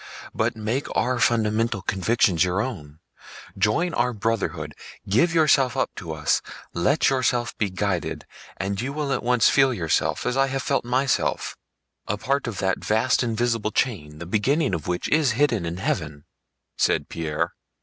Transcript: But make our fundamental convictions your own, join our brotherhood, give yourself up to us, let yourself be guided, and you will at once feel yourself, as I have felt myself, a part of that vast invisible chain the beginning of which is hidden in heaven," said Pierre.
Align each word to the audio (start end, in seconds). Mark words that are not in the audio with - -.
But 0.33 0.55
make 0.55 0.87
our 0.97 1.19
fundamental 1.19 1.83
convictions 1.83 2.43
your 2.43 2.59
own, 2.59 2.97
join 3.55 3.93
our 3.93 4.13
brotherhood, 4.13 4.73
give 5.07 5.31
yourself 5.31 5.77
up 5.77 5.91
to 5.97 6.11
us, 6.11 6.41
let 6.73 7.11
yourself 7.11 7.55
be 7.59 7.69
guided, 7.69 8.25
and 8.57 8.81
you 8.81 8.93
will 8.93 9.13
at 9.13 9.21
once 9.21 9.47
feel 9.47 9.71
yourself, 9.71 10.25
as 10.25 10.35
I 10.35 10.47
have 10.47 10.63
felt 10.63 10.83
myself, 10.85 11.55
a 12.07 12.17
part 12.17 12.47
of 12.47 12.57
that 12.57 12.83
vast 12.83 13.21
invisible 13.21 13.69
chain 13.69 14.17
the 14.17 14.25
beginning 14.25 14.73
of 14.73 14.87
which 14.87 15.07
is 15.09 15.33
hidden 15.33 15.67
in 15.67 15.77
heaven," 15.77 16.23
said 16.79 17.07
Pierre. 17.07 17.53